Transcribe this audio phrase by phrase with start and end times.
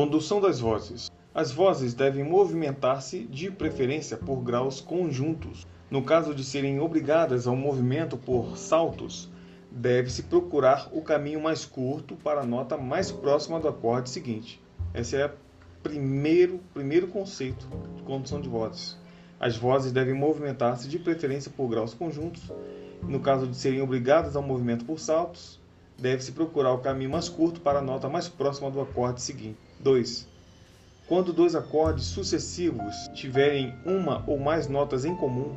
[0.00, 1.10] Condução das vozes.
[1.34, 5.66] As vozes devem movimentar-se de preferência por graus conjuntos.
[5.90, 9.28] No caso de serem obrigadas ao movimento por saltos,
[9.70, 14.58] deve-se procurar o caminho mais curto para a nota mais próxima do acorde seguinte.
[14.94, 15.32] Esse é o
[15.82, 18.96] primeiro, primeiro conceito de condução de vozes.
[19.38, 22.50] As vozes devem movimentar-se de preferência por graus conjuntos.
[23.02, 25.60] No caso de serem obrigadas ao movimento por saltos,
[25.98, 29.58] deve-se procurar o caminho mais curto para a nota mais próxima do acorde seguinte.
[29.80, 30.28] 2.
[31.08, 35.56] Quando dois acordes sucessivos tiverem uma ou mais notas em comum,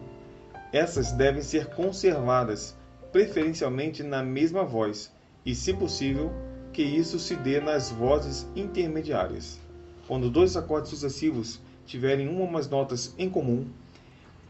[0.71, 2.75] essas devem ser conservadas,
[3.11, 5.11] preferencialmente na mesma voz,
[5.45, 6.31] e, se possível,
[6.71, 9.59] que isso se dê nas vozes intermediárias.
[10.07, 13.67] Quando dois acordes sucessivos tiverem uma ou mais notas em comum,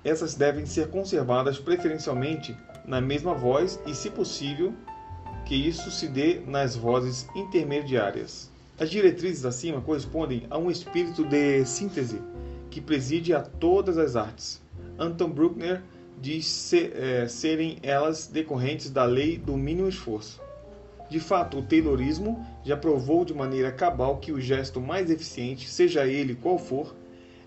[0.03, 2.55] essas devem ser conservadas preferencialmente
[2.85, 4.73] na mesma voz e, se possível,
[5.45, 8.52] que isso se dê nas vozes intermediárias.
[8.79, 12.19] As diretrizes acima correspondem a um espírito de síntese
[12.71, 14.61] que preside a todas as artes.
[14.97, 15.81] Anton Bruckner
[16.19, 20.41] diz ser, é, serem elas decorrentes da lei do mínimo esforço.
[21.09, 26.07] De fato, o Taylorismo já provou de maneira cabal que o gesto mais eficiente, seja
[26.07, 26.95] ele qual for,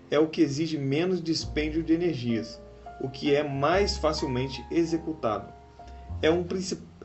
[0.09, 2.61] é o que exige menos dispêndio de energias,
[3.01, 5.51] o que é mais facilmente executado.
[6.21, 6.45] É um,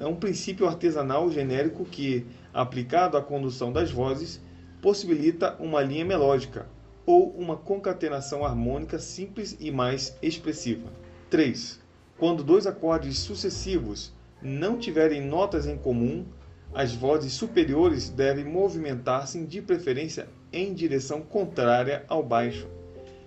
[0.03, 4.41] é um princípio artesanal genérico que, aplicado à condução das vozes,
[4.81, 6.67] possibilita uma linha melódica
[7.07, 10.89] ou uma concatenação harmônica simples e mais expressiva.
[11.31, 11.81] 3.
[12.19, 16.27] Quando dois acordes sucessivos não tiverem notas em comum,
[16.75, 22.67] as vozes superiores devem movimentar-se de preferência em direção contrária ao baixo.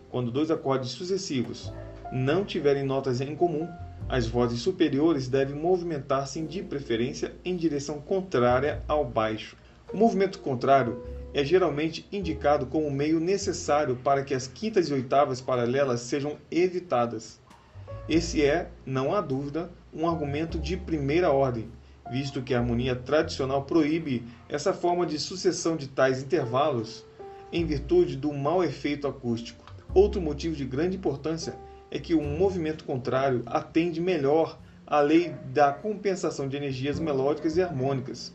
[0.09, 1.71] Quando dois acordes sucessivos
[2.11, 3.65] não tiverem notas em comum,
[4.07, 9.57] as vozes superiores devem movimentar-se de preferência em direção contrária ao baixo.
[9.91, 11.03] O movimento contrário
[11.33, 17.39] é geralmente indicado como meio necessário para que as quintas e oitavas paralelas sejam evitadas.
[18.07, 21.67] Esse é, não há dúvida, um argumento de primeira ordem,
[22.11, 27.03] visto que a harmonia tradicional proíbe essa forma de sucessão de tais intervalos
[27.51, 29.65] em virtude do mau efeito acústico.
[29.93, 31.55] Outro motivo de grande importância
[31.95, 37.61] é que o movimento contrário atende melhor à lei da compensação de energias melódicas e
[37.61, 38.33] harmônicas,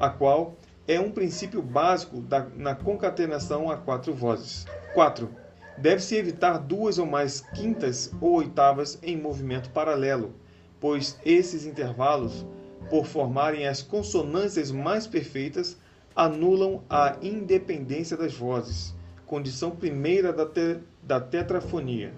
[0.00, 0.56] a qual
[0.88, 4.66] é um princípio básico da, na concatenação a quatro vozes.
[4.94, 5.28] 4.
[5.76, 10.32] Deve-se evitar duas ou mais quintas ou oitavas em movimento paralelo,
[10.80, 12.46] pois esses intervalos,
[12.88, 15.76] por formarem as consonâncias mais perfeitas,
[16.16, 18.94] anulam a independência das vozes,
[19.26, 22.14] condição primeira da, te, da tetrafonia.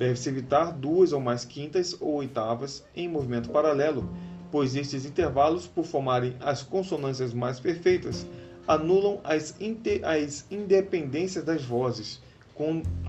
[0.00, 4.08] Deve-se evitar duas ou mais quintas ou oitavas em movimento paralelo,
[4.50, 8.26] pois estes intervalos, por formarem as consonâncias mais perfeitas,
[8.66, 9.54] anulam as,
[10.02, 12.18] as independências das vozes,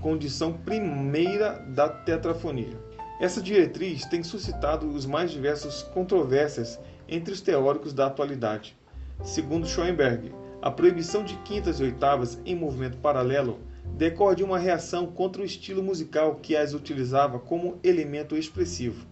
[0.02, 2.78] condição primeira da tetrafonia.
[3.18, 8.76] Essa diretriz tem suscitado os mais diversos controvérsias entre os teóricos da atualidade.
[9.24, 15.06] Segundo Schoenberg, a proibição de quintas e oitavas em movimento paralelo decorre de uma reação
[15.06, 19.06] contra o estilo musical que as utilizava como elemento expressivo.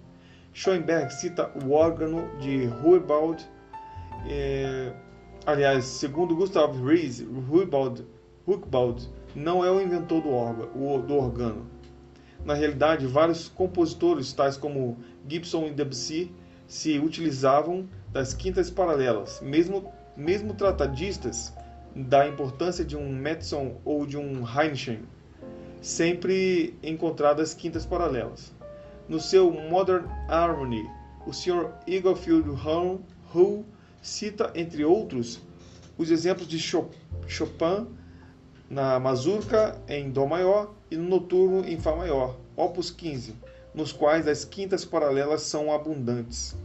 [0.52, 3.44] Schoenberg cita o órgão de Ruybald,
[4.28, 4.92] é,
[5.46, 8.04] aliás, segundo Gustav Ruybald,
[8.46, 11.66] Huckbald não é o inventor do, órgão, do organo.
[12.44, 14.98] Na realidade, vários compositores, tais como
[15.28, 16.32] Gibson e Debussy,
[16.66, 19.40] se utilizavam das quintas paralelas.
[19.40, 21.52] Mesmo, mesmo tratadistas
[21.94, 25.00] da importância de um Metson ou de um Heinchen,
[25.80, 28.52] sempre encontradas quintas paralelas.
[29.08, 30.88] No seu Modern Harmony,
[31.26, 31.70] o Sr.
[31.86, 32.48] Eaglefield
[33.34, 33.64] Hull
[34.00, 35.40] cita, entre outros,
[35.98, 37.86] os exemplos de Chopin
[38.68, 43.34] na mazurca em Dó maior e no noturno em Fá maior, opus 15,
[43.74, 46.56] nos quais as quintas paralelas são abundantes.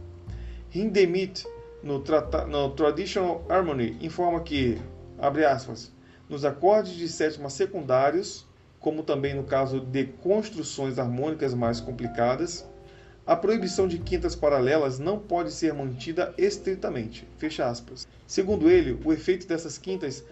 [0.72, 1.44] Hindemith,
[1.82, 2.02] no,
[2.48, 4.78] no Traditional Harmony, informa que
[5.18, 5.92] abre aspas,
[6.28, 8.46] nos acordes de sétima secundários,
[8.80, 12.66] como também no caso de construções harmônicas mais complicadas,
[13.26, 17.26] a proibição de quintas paralelas não pode ser mantida estritamente.
[17.38, 18.06] Fecha aspas.
[18.26, 20.24] Segundo ele, o efeito dessas quintas,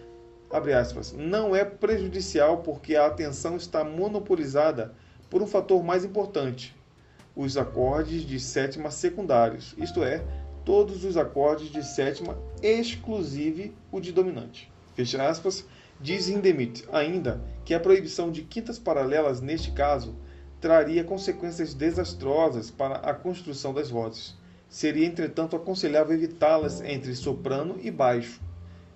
[0.49, 4.93] abre aspas, não é prejudicial porque a atenção está monopolizada
[5.29, 6.73] por um fator mais importante,
[7.35, 10.23] os acordes de sétima secundários, isto é,
[10.63, 14.71] todos os acordes de sétima, exclusive o de dominante.
[14.95, 15.65] Fecha aspas,
[15.99, 20.15] diz Hindemith ainda que a proibição de quintas paralelas neste caso
[20.59, 24.35] traria consequências desastrosas para a construção das vozes.
[24.67, 28.41] Seria, entretanto, aconselhável evitá-las entre soprano e baixo,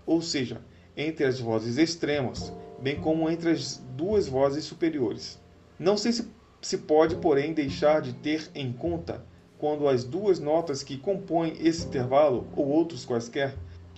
[0.05, 0.61] ou seja,
[0.97, 2.51] entre as vozes extremas,
[2.81, 5.39] bem como entre as duas vozes superiores.
[5.77, 6.27] Não sei se
[6.61, 9.23] se pode, porém, deixar de ter em conta
[9.57, 13.55] quando as duas notas que compõem esse intervalo ou outros quaisquer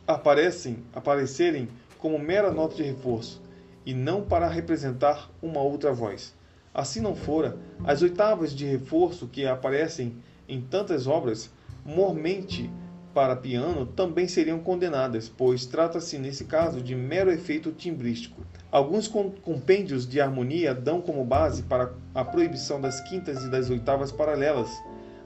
[0.08, 1.68] aparecem aparecerem
[2.02, 3.42] como mera nota de reforço
[3.86, 6.36] e não para representar uma outra voz.
[6.74, 10.16] Assim não fora, as oitavas de reforço que aparecem
[10.50, 11.50] em tantas obras,
[11.86, 12.70] mormente
[13.14, 18.42] para piano, também seriam condenadas, pois trata-se nesse caso de mero efeito timbrístico.
[18.72, 24.12] Alguns compêndios de harmonia dão como base para a proibição das quintas e das oitavas
[24.12, 24.70] paralelas,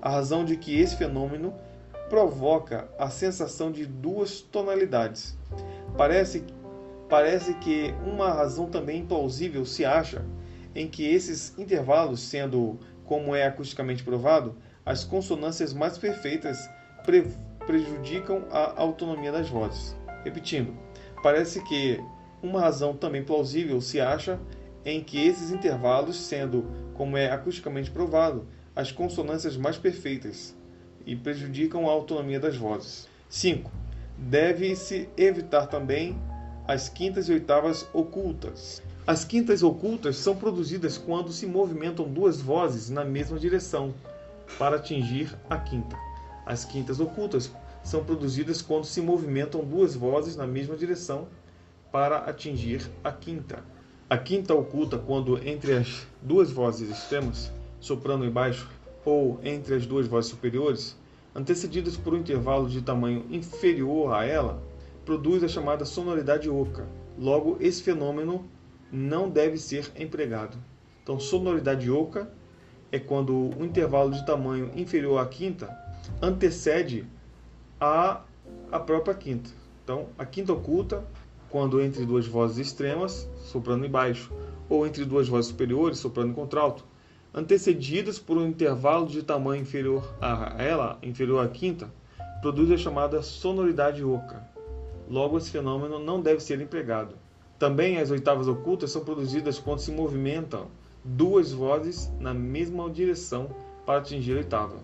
[0.01, 1.53] a razão de que esse fenômeno
[2.09, 5.37] provoca a sensação de duas tonalidades.
[5.97, 6.43] Parece,
[7.09, 10.25] parece que uma razão também plausível se acha
[10.73, 16.69] em que esses intervalos, sendo, como é acusticamente provado, as consonâncias mais perfeitas,
[17.03, 17.25] pre
[17.65, 19.95] prejudicam a autonomia das vozes.
[20.23, 20.77] Repetindo,
[21.23, 21.99] parece que
[22.43, 24.39] uma razão também plausível se acha
[24.85, 30.55] em que esses intervalos, sendo, como é acusticamente provado, as consonâncias mais perfeitas
[31.07, 33.07] e prejudicam a autonomia das vozes.
[33.29, 33.71] 5.
[34.15, 36.15] Deve-se evitar também
[36.67, 38.81] as quintas e oitavas ocultas.
[39.05, 43.93] As quintas ocultas são produzidas quando se movimentam duas vozes na mesma direção
[44.57, 45.95] para atingir a quinta.
[46.43, 47.51] As quintas ocultas
[47.83, 51.27] são produzidas quando se movimentam duas vozes na mesma direção
[51.91, 53.63] para atingir a quinta.
[54.09, 58.67] A quinta oculta quando entre as duas vozes extremas, soprano e baixo,
[59.03, 60.97] ou entre as duas vozes superiores,
[61.35, 64.61] antecedidas por um intervalo de tamanho inferior a ela,
[65.05, 66.87] produz a chamada sonoridade oca.
[67.17, 68.45] Logo, esse fenômeno
[68.91, 70.57] não deve ser empregado.
[71.03, 72.29] Então, sonoridade oca
[72.91, 75.69] é quando o intervalo de tamanho inferior à quinta
[76.21, 77.05] antecede
[77.79, 78.21] a,
[78.71, 79.49] a própria quinta.
[79.83, 81.05] Então, a quinta oculta
[81.49, 84.31] quando entre duas vozes extremas, soprano e baixo,
[84.67, 86.83] ou entre duas vozes superiores, soprano e contralto,
[87.33, 91.89] antecedidas por um intervalo de tamanho inferior a ela, inferior à quinta,
[92.41, 94.54] produz a chamada sonoridade oca.
[95.09, 97.15] Logo, esse fenômeno não deve ser empregado.
[97.59, 100.67] Também as oitavas ocultas são produzidas quando se movimentam
[101.03, 103.49] duas vozes na mesma direção
[103.85, 104.77] para atingir a oitava.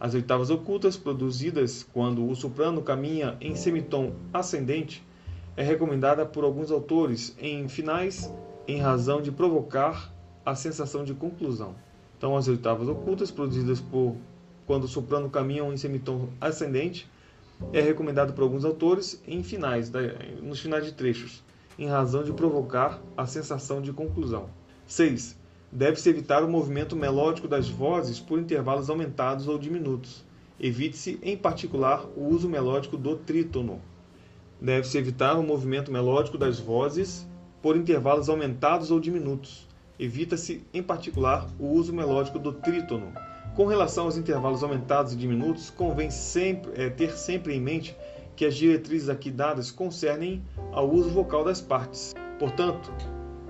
[0.00, 5.06] As oitavas ocultas, produzidas quando o soprano caminha em semitom ascendente,
[5.56, 8.32] é recomendada por alguns autores em finais
[8.66, 10.12] em razão de provocar
[10.44, 11.74] a sensação de conclusão.
[12.16, 14.16] Então, as oitavas ocultas, produzidas por
[14.66, 17.08] quando o soprano caminha em semitom ascendente,
[17.72, 19.90] é recomendado por alguns autores em finais,
[20.42, 21.42] nos finais de trechos,
[21.78, 24.48] em razão de provocar a sensação de conclusão.
[24.86, 25.38] 6.
[25.70, 30.24] Deve-se evitar o movimento melódico das vozes por intervalos aumentados ou diminutos.
[30.60, 33.80] Evite-se, em particular, o uso melódico do trítono.
[34.60, 37.26] Deve-se evitar o movimento melódico das vozes
[37.62, 39.66] por intervalos aumentados ou diminutos.
[39.98, 43.12] Evita-se, em particular, o uso melódico do trítono.
[43.54, 47.94] Com relação aos intervalos aumentados e diminutos, convém sempre, é, ter sempre em mente
[48.34, 52.14] que as diretrizes aqui dadas concernem ao uso vocal das partes.
[52.38, 52.90] Portanto,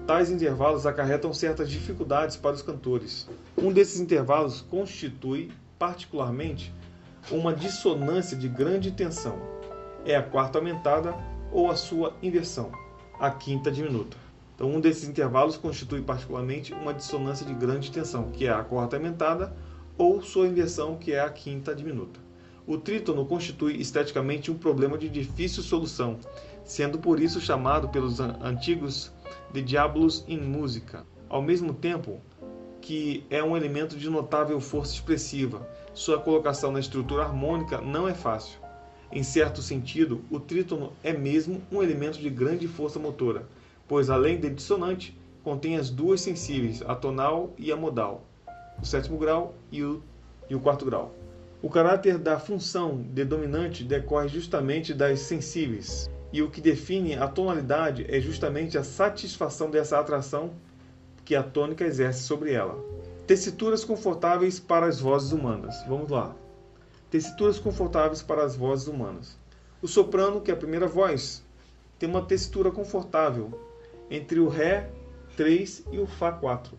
[0.04, 3.28] tais intervalos acarretam certas dificuldades para os cantores.
[3.56, 6.74] Um desses intervalos constitui, particularmente,
[7.30, 9.38] uma dissonância de grande tensão
[10.04, 11.14] é a quarta aumentada
[11.52, 12.72] ou a sua inversão,
[13.20, 14.16] a quinta diminuta.
[14.56, 18.96] Então, um desses intervalos constitui particularmente uma dissonância de grande tensão, que é a quarta
[18.96, 19.54] aumentada,
[19.96, 22.20] ou sua inversão, que é a quinta diminuta.
[22.66, 26.18] O trítono constitui esteticamente um problema de difícil solução,
[26.64, 29.12] sendo por isso chamado pelos antigos
[29.52, 31.04] de diablos in música.
[31.28, 32.20] Ao mesmo tempo
[32.80, 38.14] que é um elemento de notável força expressiva, sua colocação na estrutura harmônica não é
[38.14, 38.58] fácil.
[39.10, 43.46] Em certo sentido, o trítono é mesmo um elemento de grande força motora,
[43.86, 48.24] pois além de dissonante, contém as duas sensíveis, a tonal e a modal,
[48.82, 50.02] o sétimo grau e o,
[50.50, 51.14] e o quarto grau.
[51.62, 57.28] O caráter da função de dominante decorre justamente das sensíveis, e o que define a
[57.28, 60.50] tonalidade é justamente a satisfação dessa atração
[61.24, 62.78] que a tônica exerce sobre ela.
[63.26, 65.82] Tessituras confortáveis para as vozes humanas.
[65.86, 66.34] Vamos lá
[67.12, 69.36] tessituras confortáveis para as vozes humanas.
[69.82, 71.44] O soprano, que é a primeira voz,
[71.98, 73.52] tem uma tessitura confortável
[74.10, 74.90] entre o Ré
[75.36, 76.74] 3 e o Fá 4.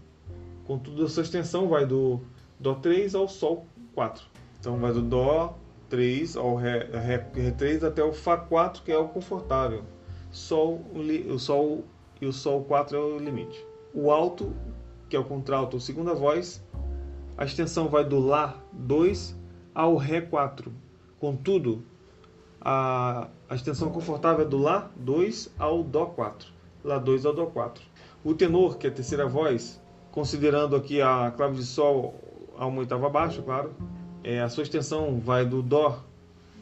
[0.65, 2.21] Contudo, a sua extensão vai do
[2.59, 4.25] Dó 3 ao Sol 4.
[4.59, 5.57] Então vai do Dó
[5.89, 9.83] 3 ao Ré, Ré, Ré 3 até o Fá 4, que é o confortável.
[10.31, 10.81] Sol,
[11.29, 11.83] o Sol
[12.21, 13.63] e o Sol 4 é o limite.
[13.93, 14.53] O alto,
[15.09, 16.63] que é o contralto, segunda voz,
[17.37, 19.37] a extensão vai do Lá 2
[19.75, 20.71] ao Ré 4.
[21.19, 21.83] Contudo,
[22.61, 26.49] a, a extensão confortável é do Lá 2 ao Dó 4.
[26.83, 27.83] Lá 2 ao Dó 4.
[28.23, 29.82] O tenor, que é a terceira voz,
[30.13, 32.13] considerando aqui a clave de Sol
[32.55, 33.73] a uma oitava abaixo, claro,
[34.23, 35.99] é, a sua extensão vai do Dó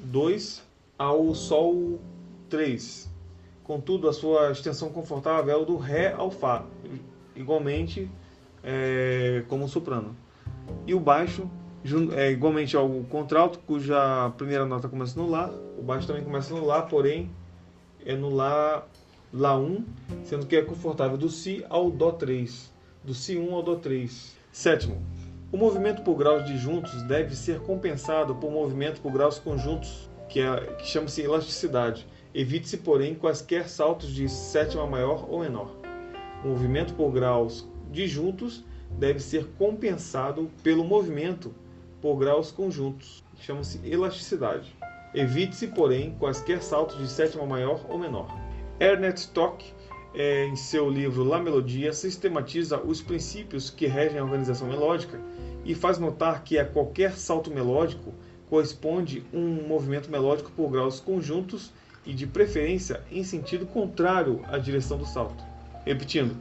[0.06, 0.64] 2
[0.98, 2.00] ao Sol
[2.50, 3.12] 3.
[3.62, 6.64] Contudo, a sua extensão confortável é o do Ré ao Fá,
[7.36, 8.10] igualmente
[8.64, 10.16] é, como soprano.
[10.88, 11.50] E o baixo
[12.16, 16.66] é igualmente ao contralto, cuja primeira nota começa no Lá, o baixo também começa no
[16.66, 17.30] Lá, porém
[18.06, 18.88] é no Lá,
[19.34, 19.86] Lá 1,
[20.24, 22.72] sendo que é confortável do Si ao Dó 3,
[23.04, 24.36] do Si 1 ao Dó 3.
[24.52, 25.02] Sétimo,
[25.52, 30.76] o movimento por graus disjuntos deve ser compensado por movimento por graus conjuntos, que, é,
[30.78, 32.08] que chama-se elasticidade.
[32.34, 35.76] Evite-se, porém, quaisquer saltos de sétima maior ou menor.
[36.44, 41.54] O movimento por graus disjuntos deve ser compensado pelo movimento
[42.02, 44.74] por graus conjuntos, que chama-se elasticidade.
[45.14, 48.34] Evite-se, porém, quaisquer saltos de sétima maior ou menor.
[48.80, 49.64] Ernest Stock
[50.14, 55.20] é, em seu livro La Melodia, sistematiza os princípios que regem a organização melódica
[55.64, 58.14] e faz notar que a qualquer salto melódico
[58.50, 61.72] corresponde um movimento melódico por graus conjuntos
[62.06, 65.44] e, de preferência, em sentido contrário à direção do salto.
[65.86, 66.36] Repetindo,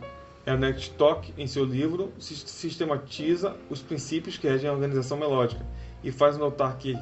[0.44, 5.64] Ernest Stock, em seu livro, sistematiza os princípios que regem a organização melódica
[6.02, 6.98] e faz notar que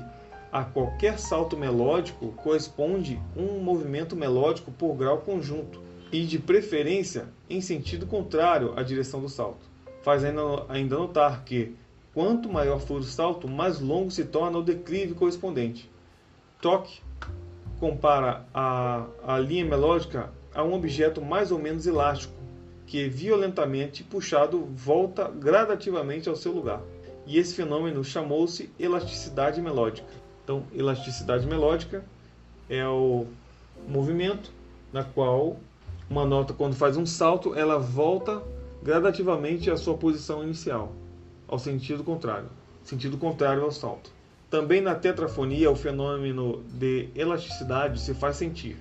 [0.50, 7.60] a qualquer salto melódico corresponde um movimento melódico por grau conjunto e, de preferência, em
[7.60, 9.66] sentido contrário à direção do salto.
[10.02, 11.74] Faz ainda notar que,
[12.14, 15.90] quanto maior for o salto, mais longo se torna o declive correspondente.
[16.60, 17.00] Toque
[17.78, 22.34] compara a, a linha melódica a um objeto mais ou menos elástico,
[22.86, 26.80] que, violentamente puxado, volta gradativamente ao seu lugar.
[27.26, 30.08] E esse fenômeno chamou-se elasticidade melódica.
[30.42, 32.02] Então, elasticidade melódica
[32.70, 33.26] é o
[33.86, 34.50] movimento
[34.90, 35.58] na qual
[36.10, 38.42] uma nota, quando faz um salto, ela volta
[38.82, 40.92] gradativamente à sua posição inicial,
[41.46, 42.48] ao sentido contrário,
[42.82, 44.10] sentido contrário ao salto.
[44.50, 48.78] Também na tetrafonia, o fenômeno de elasticidade se faz sentir.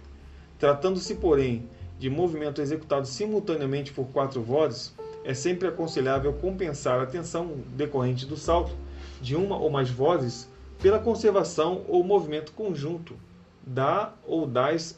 [0.57, 1.67] Tratando-se, porém,
[1.99, 4.93] de movimento executado simultaneamente por quatro vozes,
[5.25, 8.71] é sempre aconselhável compensar a tensão decorrente do salto
[9.21, 10.47] de uma ou mais vozes
[10.79, 13.15] pela conservação ou movimento conjunto
[13.65, 14.97] da ou das,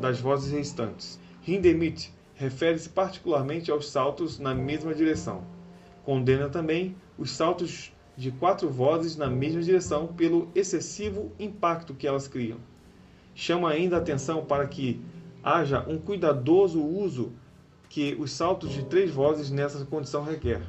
[0.00, 1.20] das vozes restantes.
[1.46, 5.42] Hindemith refere-se particularmente aos saltos na mesma direção.
[6.04, 12.28] Condena também os saltos de quatro vozes na mesma direção pelo excessivo impacto que elas
[12.28, 12.58] criam.
[13.34, 15.00] Chama ainda a atenção para que
[15.42, 17.32] haja um cuidadoso uso
[17.88, 20.60] que os saltos de três vozes nessa condição requer.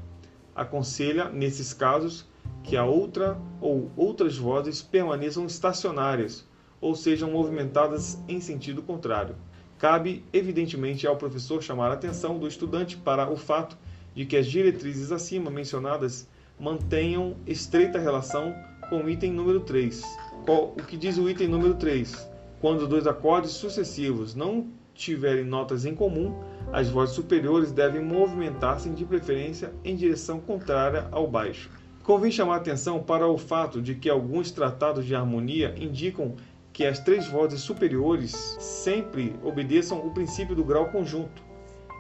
[0.56, 2.26] Aconselha, nesses casos,
[2.64, 6.48] que a outra ou outras vozes permaneçam estacionárias
[6.80, 9.36] ou sejam movimentadas em sentido contrário.
[9.82, 13.76] Cabe, evidentemente, ao professor chamar a atenção do estudante para o fato
[14.14, 18.54] de que as diretrizes acima mencionadas mantenham estreita relação
[18.92, 20.04] com o item número 3.
[20.48, 22.30] O que diz o item número 3?
[22.60, 26.40] Quando dois acordes sucessivos não tiverem notas em comum,
[26.72, 31.72] as vozes superiores devem movimentar-se de preferência em direção contrária ao baixo.
[32.04, 36.36] Convém chamar atenção para o fato de que alguns tratados de harmonia indicam
[36.74, 41.44] que as três vozes superiores sempre obedeçam o princípio do grau conjunto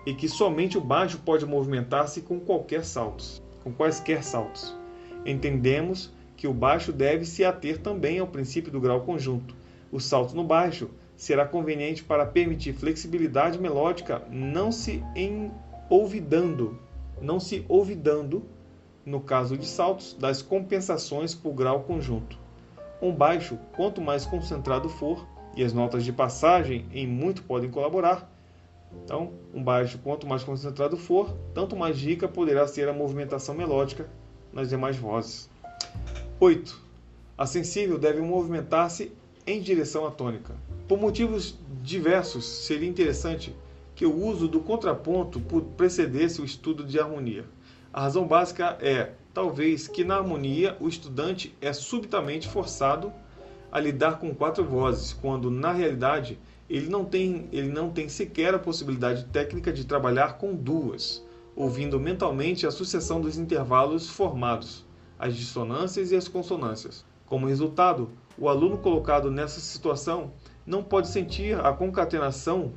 [0.06, 4.76] e que somente o baixo pode movimentar-se com qualquer saltos, com quaisquer saltos.
[5.26, 9.56] Entendemos que o baixo deve se ater também ao princípio do grau conjunto.
[9.92, 16.80] O salto no baixo será conveniente para permitir flexibilidade melódica, não se enolvidando,
[17.22, 18.44] não se olvidando,
[19.06, 22.40] no caso de saltos, das compensações por grau conjunto.
[23.02, 28.30] Um baixo, quanto mais concentrado for, e as notas de passagem em muito podem colaborar.
[29.04, 34.10] Então, um baixo, quanto mais concentrado for, tanto mais rica poderá ser a movimentação melódica
[34.54, 35.50] nas demais vozes.
[36.40, 36.80] 8.
[37.38, 39.12] A sensível deve movimentar-se
[39.48, 40.54] em direção à tônica.
[40.88, 43.56] Por motivos diversos, seria interessante
[43.96, 45.40] que o uso do contraponto
[45.76, 47.46] precedesse o estudo de harmonia.
[47.94, 53.12] A razão básica é talvez que na harmonia o estudante é subitamente forçado
[53.72, 56.38] a lidar com quatro vozes, quando na realidade
[56.70, 62.00] ele não tem, ele não tem sequer a possibilidade técnica de trabalhar com duas, ouvindo
[62.00, 64.86] mentalmente a sucessão dos intervalos formados,
[65.18, 67.06] as dissonâncias e as consonâncias.
[67.26, 70.32] Como resultado, o aluno colocado nessa situação
[70.66, 72.74] não pode sentir a concatenação,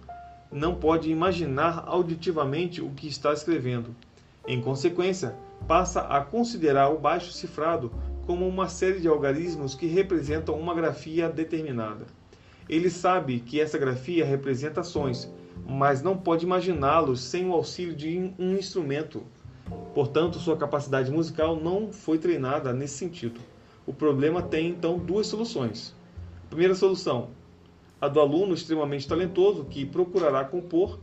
[0.50, 3.94] não pode imaginar auditivamente o que está escrevendo.
[4.46, 5.34] Em consequência,
[5.66, 7.90] passa a considerar o baixo cifrado
[8.26, 12.06] como uma série de algarismos que representam uma grafia determinada.
[12.68, 15.30] Ele sabe que essa grafia representa sons,
[15.66, 19.22] mas não pode imaginá-los sem o auxílio de um instrumento.
[19.94, 23.40] Portanto, sua capacidade musical não foi treinada nesse sentido.
[23.86, 25.94] O problema tem então duas soluções.
[26.48, 27.28] Primeira solução:
[28.00, 30.98] a do aluno extremamente talentoso que procurará compor,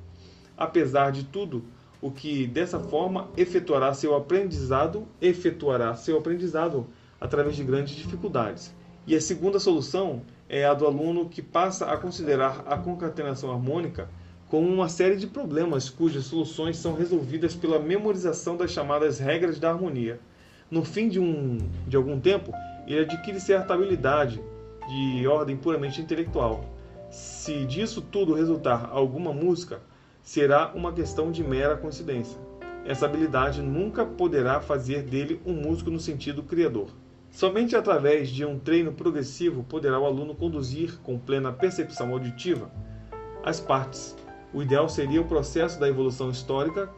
[0.58, 1.64] apesar de tudo,
[2.02, 6.88] o que dessa forma efetuará seu aprendizado, efetuará seu aprendizado
[7.20, 8.74] através de grandes dificuldades.
[9.06, 14.10] E a segunda solução é a do aluno que passa a considerar a concatenação harmônica
[14.50, 19.70] como uma série de problemas cujas soluções são resolvidas pela memorização das chamadas regras da
[19.70, 20.20] harmonia.
[20.70, 22.52] No fim de, um, de algum tempo,
[22.86, 24.42] ele adquire certa habilidade
[24.90, 26.66] de ordem puramente intelectual.
[27.10, 29.80] Se disso tudo resultar alguma música,
[30.24, 32.40] será uma questão de mera coincidência.
[32.86, 36.90] Essa habilidade nunca poderá fazer dele um músico no sentido criador.
[37.30, 42.70] Somente através de um treino progressivo poderá o aluno conduzir com plena percepção auditiva
[43.44, 44.16] as partes.
[44.54, 46.90] O ideal seria o processo da evolução histórica,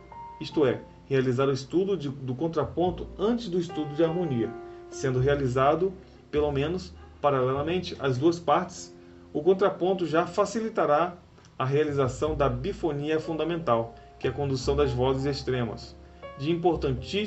[0.41, 4.51] isto é, realizar o estudo de, do contraponto antes do estudo de harmonia,
[4.89, 5.93] sendo realizado,
[6.31, 8.93] pelo menos paralelamente, as duas partes.
[9.31, 11.15] O contraponto já facilitará
[11.57, 15.95] a realização da bifonia fundamental, que é a condução das vozes extremas,
[16.37, 16.53] de,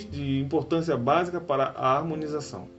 [0.06, 2.75] de importância básica para a harmonização.